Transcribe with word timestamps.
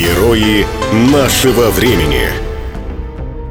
Герои 0.00 0.64
нашего 1.12 1.68
времени. 1.68 2.49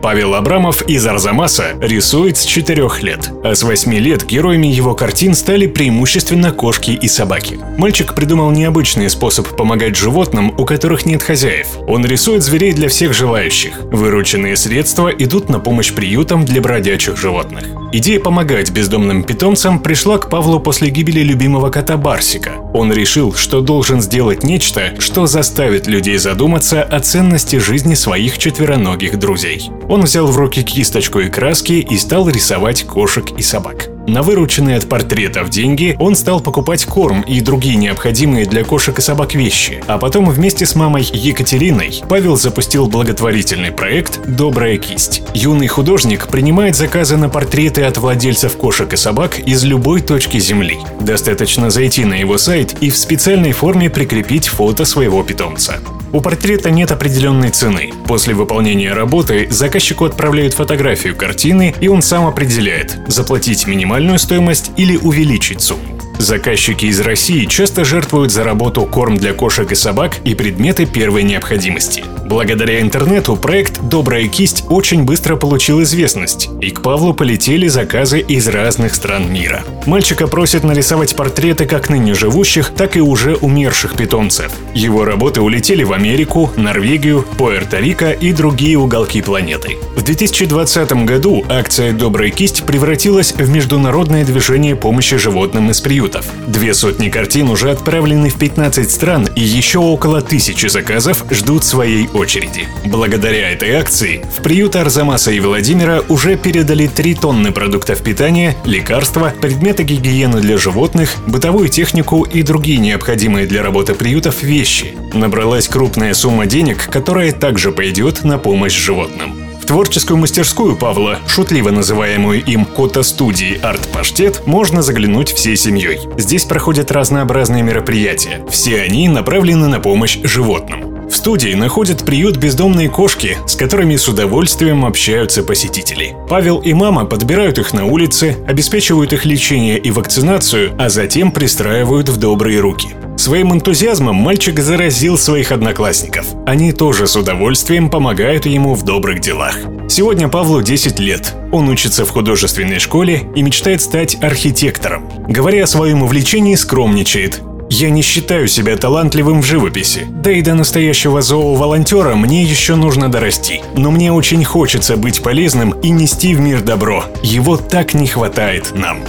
Павел 0.02 0.36
Абрамов 0.36 0.84
из 0.84 1.06
Арзамаса 1.06 1.74
рисует 1.82 2.38
с 2.38 2.46
4 2.46 2.90
лет, 3.02 3.32
а 3.44 3.54
с 3.54 3.64
8 3.64 3.94
лет 3.96 4.26
героями 4.26 4.68
его 4.68 4.96
картин 4.96 5.34
стали 5.34 5.68
преимущественно 5.68 6.52
кошки 6.52 6.92
и 6.92 7.08
собаки. 7.10 7.60
Мальчик 7.78 8.16
придумал 8.16 8.50
необычный 8.52 9.10
способ 9.10 9.48
помогать 9.58 9.98
животным, 9.98 10.54
у 10.58 10.66
которых 10.66 11.06
нет 11.06 11.22
хозяев. 11.22 11.68
Он 11.88 12.06
рисует 12.06 12.44
зверей 12.44 12.72
для 12.72 12.88
всех 12.88 13.14
желающих. 13.14 13.82
Вырученные 13.92 14.56
средства 14.56 15.10
идут 15.10 15.50
на 15.50 15.60
помощь 15.60 15.92
приютам 15.92 16.46
для 16.46 16.62
бродячих 16.62 17.18
животных. 17.18 17.66
Идея 17.92 18.20
помогать 18.20 18.70
бездомным 18.70 19.24
питомцам 19.24 19.80
пришла 19.80 20.20
к 20.20 20.30
Павлу 20.30 20.60
после 20.60 20.90
гибели 20.92 21.22
любимого 21.22 21.72
кота 21.72 21.98
Барсика. 21.98 22.52
Он 22.74 22.94
решил, 22.94 23.34
что 23.34 23.62
должен 23.62 24.00
сделать 24.00 24.44
нечто, 24.44 24.94
что 25.00 25.26
заставит 25.26 25.88
людей 25.88 26.18
задуматься 26.20 26.84
о 26.84 27.00
ценности 27.00 27.56
жизни 27.56 27.96
своих 27.96 28.38
четвероногих 28.38 29.18
друзей. 29.18 29.72
Он 29.90 30.04
взял 30.04 30.28
в 30.28 30.38
руки 30.38 30.62
кисточку 30.62 31.20
и 31.20 31.30
краски 31.30 31.74
и 31.74 31.98
стал 31.98 32.30
рисовать 32.30 32.84
кошек 32.84 33.32
и 33.38 33.42
собак. 33.42 33.90
На 34.08 34.22
вырученные 34.22 34.78
от 34.78 34.88
портретов 34.88 35.50
деньги 35.50 35.96
он 36.00 36.16
стал 36.16 36.42
покупать 36.42 36.86
корм 36.86 37.22
и 37.22 37.42
другие 37.42 37.76
необходимые 37.76 38.46
для 38.46 38.64
кошек 38.64 38.98
и 38.98 39.02
собак 39.02 39.34
вещи. 39.34 39.84
А 39.88 39.98
потом 39.98 40.30
вместе 40.30 40.68
с 40.68 40.76
мамой 40.76 41.08
Екатериной 41.12 42.04
Павел 42.08 42.36
запустил 42.36 42.88
благотворительный 42.88 43.72
проект 43.72 44.20
«Добрая 44.28 44.78
кисть». 44.78 45.24
Юный 45.34 45.68
художник 45.68 46.28
принимает 46.28 46.76
заказы 46.76 47.18
на 47.18 47.30
портреты 47.30 47.82
от 47.84 47.98
владельцев 47.98 48.58
кошек 48.58 48.92
и 48.94 48.96
собак 48.96 49.40
из 49.40 49.64
любой 49.64 50.02
точки 50.02 50.38
Земли. 50.40 50.78
Достаточно 51.02 51.72
зайти 51.72 52.06
на 52.06 52.14
его 52.14 52.38
сайт 52.38 52.76
и 52.82 52.92
в 52.92 52.98
специальной 52.98 53.54
форме 53.54 53.90
прикрепить 53.90 54.48
фото 54.48 54.86
своего 54.86 55.24
питомца. 55.24 55.80
У 56.12 56.22
портрета 56.22 56.72
нет 56.72 56.92
определенной 56.92 57.52
цены. 57.52 57.94
После 58.08 58.34
выполнения 58.34 58.94
работы 58.94 59.48
заказчику 59.52 60.06
отправляют 60.06 60.54
фотографию 60.54 61.16
картины, 61.16 61.76
и 61.80 61.88
он 61.88 62.02
сам 62.02 62.26
определяет, 62.26 62.98
заплатить 63.08 63.68
минимальную 63.68 64.18
стоимость 64.18 64.72
или 64.76 64.98
увеличить 64.98 65.62
сумму. 65.62 65.99
Заказчики 66.20 66.88
из 66.88 67.00
России 67.00 67.46
часто 67.46 67.86
жертвуют 67.86 68.34
за 68.34 68.44
работу 68.44 68.82
корм 68.82 69.16
для 69.16 69.32
кошек 69.32 69.72
и 69.72 69.76
собак 69.76 70.18
и 70.26 70.36
предметы 70.36 70.86
первой 70.86 71.24
необходимости. 71.24 72.04
Благодаря 72.26 72.82
интернету 72.82 73.38
проект 73.38 73.80
«Добрая 73.82 74.28
кисть» 74.28 74.66
очень 74.70 75.04
быстро 75.04 75.38
получил 75.38 75.82
известность, 75.82 76.50
и 76.62 76.72
к 76.72 76.82
Павлу 76.82 77.14
полетели 77.14 77.70
заказы 77.70 78.20
из 78.20 78.50
разных 78.50 78.96
стран 78.96 79.32
мира. 79.32 79.64
Мальчика 79.86 80.28
просят 80.28 80.66
нарисовать 80.66 81.16
портреты 81.16 81.66
как 81.66 81.90
ныне 81.90 82.14
живущих, 82.14 82.72
так 82.76 82.98
и 82.98 83.02
уже 83.02 83.36
умерших 83.36 83.96
питомцев. 83.96 84.52
Его 84.74 85.06
работы 85.06 85.40
улетели 85.40 85.84
в 85.84 85.94
Америку, 85.94 86.52
Норвегию, 86.58 87.26
Пуэрто-Рико 87.38 88.14
и 88.14 88.34
другие 88.34 88.78
уголки 88.78 89.22
планеты. 89.22 89.78
В 89.96 90.04
2020 90.04 91.06
году 91.06 91.46
акция 91.48 91.94
«Добрая 91.94 92.30
кисть» 92.30 92.66
превратилась 92.66 93.32
в 93.32 93.50
международное 93.50 94.26
движение 94.26 94.76
помощи 94.76 95.18
животным 95.18 95.72
из 95.72 95.80
приюта 95.80 96.09
приютов. 96.10 96.26
Две 96.48 96.74
сотни 96.74 97.10
картин 97.10 97.50
уже 97.50 97.72
отправлены 97.72 98.30
в 98.30 98.38
15 98.38 98.90
стран, 98.90 99.28
и 99.36 99.42
еще 99.42 99.80
около 99.80 100.22
тысячи 100.22 100.68
заказов 100.68 101.26
ждут 101.32 101.64
своей 101.64 102.08
очереди. 102.10 102.68
Благодаря 102.86 103.52
этой 103.52 103.72
акции 103.72 104.26
в 104.38 104.42
приют 104.42 104.76
Арзамаса 104.76 105.32
и 105.32 105.40
Владимира 105.40 106.02
уже 106.10 106.38
передали 106.38 106.88
3 106.88 107.16
тонны 107.16 107.52
продуктов 107.52 108.02
питания, 108.02 108.56
лекарства, 108.66 109.34
предметы 109.42 109.84
гигиены 109.84 110.42
для 110.42 110.58
животных, 110.58 111.16
бытовую 111.28 111.70
технику 111.70 112.24
и 112.24 112.42
другие 112.42 112.80
необходимые 112.80 113.46
для 113.46 113.64
работы 113.64 113.94
приютов 113.94 114.44
вещи. 114.44 114.96
Набралась 115.14 115.68
крупная 115.68 116.14
сумма 116.14 116.46
денег, 116.46 116.90
которая 116.90 117.32
также 117.32 117.72
пойдет 117.72 118.24
на 118.24 118.38
помощь 118.38 118.74
животным 118.76 119.39
творческую 119.70 120.18
мастерскую 120.18 120.76
Павла, 120.76 121.20
шутливо 121.28 121.70
называемую 121.70 122.44
им 122.44 122.66
кота-студией 122.66 123.60
«Арт-паштет», 123.62 124.48
можно 124.48 124.82
заглянуть 124.82 125.32
всей 125.32 125.56
семьей. 125.56 126.00
Здесь 126.18 126.46
проходят 126.46 126.92
разнообразные 126.92 127.62
мероприятия. 127.62 128.44
Все 128.50 128.82
они 128.82 129.08
направлены 129.08 129.68
на 129.68 129.80
помощь 129.80 130.18
животным. 130.24 131.08
В 131.08 131.16
студии 131.16 131.54
находят 131.54 132.04
приют 132.04 132.38
бездомные 132.38 132.90
кошки, 132.90 133.38
с 133.46 133.56
которыми 133.56 133.96
с 133.96 134.08
удовольствием 134.08 134.86
общаются 134.86 135.44
посетители. 135.44 136.16
Павел 136.28 136.58
и 136.58 136.74
мама 136.74 137.06
подбирают 137.06 137.60
их 137.60 137.72
на 137.72 137.86
улице, 137.86 138.38
обеспечивают 138.48 139.14
их 139.14 139.24
лечение 139.24 139.78
и 139.78 139.92
вакцинацию, 139.92 140.74
а 140.80 140.90
затем 140.90 141.32
пристраивают 141.32 142.10
в 142.10 142.18
добрые 142.18 142.60
руки. 142.60 142.96
Своим 143.30 143.54
энтузиазмом 143.54 144.16
мальчик 144.16 144.60
заразил 144.60 145.16
своих 145.16 145.52
одноклассников. 145.52 146.26
Они 146.48 146.72
тоже 146.72 147.06
с 147.06 147.16
удовольствием 147.16 147.92
помогают 147.92 148.48
ему 148.48 148.74
в 148.74 148.82
добрых 148.82 149.20
делах. 149.20 149.56
Сегодня 149.88 150.28
Павлу 150.30 150.64
10 150.64 151.00
лет. 151.00 151.36
Он 151.52 151.70
учится 151.70 152.06
в 152.06 152.10
художественной 152.10 152.80
школе 152.80 153.30
и 153.36 153.44
мечтает 153.44 153.84
стать 153.84 154.18
архитектором. 154.20 155.08
Говоря 155.28 155.66
о 155.66 155.68
своем 155.68 156.02
увлечении, 156.02 156.56
скромничает. 156.56 157.40
Я 157.70 157.92
не 157.92 158.02
считаю 158.02 158.48
себя 158.48 158.76
талантливым 158.78 159.44
в 159.44 159.46
живописи. 159.46 160.08
Да 160.10 160.32
и 160.32 160.42
до 160.42 160.56
настоящего 160.56 161.22
зооволонтера 161.22 162.16
мне 162.16 162.42
еще 162.42 162.74
нужно 162.74 163.12
дорасти. 163.12 163.62
Но 163.78 163.92
мне 163.92 164.12
очень 164.12 164.44
хочется 164.44 164.98
быть 164.98 165.22
полезным 165.22 165.74
и 165.82 165.92
нести 165.92 166.34
в 166.34 166.40
мир 166.40 166.62
добро. 166.62 167.06
Его 167.22 167.58
так 167.58 167.94
не 167.94 168.08
хватает 168.08 168.72
нам. 168.74 169.02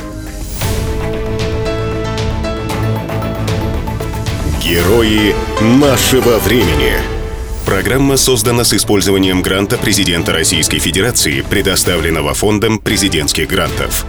Герои 4.70 5.34
нашего 5.60 6.38
времени. 6.38 6.92
Программа 7.66 8.16
создана 8.16 8.62
с 8.62 8.72
использованием 8.72 9.42
гранта 9.42 9.76
президента 9.76 10.32
Российской 10.32 10.78
Федерации, 10.78 11.40
предоставленного 11.40 12.34
Фондом 12.34 12.78
президентских 12.78 13.48
грантов. 13.48 14.06